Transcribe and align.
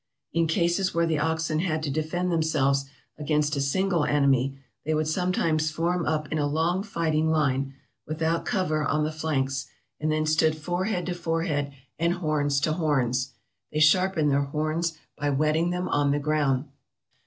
In 0.33 0.47
cases 0.47 0.95
where 0.95 1.05
the 1.05 1.19
oxen 1.19 1.59
had 1.59 1.83
to 1.83 1.91
defend 1.91 2.31
themselves 2.31 2.85
against 3.19 3.55
a 3.55 3.61
single 3.61 4.03
enemy 4.03 4.57
they 4.83 4.95
would 4.95 5.07
sometimes 5.07 5.69
form 5.69 6.07
up 6.07 6.27
in 6.31 6.39
a 6.39 6.47
long 6.47 6.81
fighting 6.81 7.29
line, 7.29 7.75
without 8.07 8.43
cover 8.43 8.83
on 8.83 9.03
the 9.03 9.11
flanks, 9.11 9.67
and 9.99 10.11
then 10.11 10.25
stood 10.25 10.57
forehead 10.57 11.05
to 11.05 11.13
forehead, 11.13 11.71
and 11.99 12.13
horns 12.15 12.59
to 12.61 12.73
horns. 12.73 13.33
They 13.71 13.79
sharpen 13.79 14.29
their 14.29 14.45
horns 14.45 14.97
by 15.15 15.29
whetting 15.29 15.69
them 15.69 15.87
on 15.87 16.09
the 16.09 16.17
ground. 16.19 16.65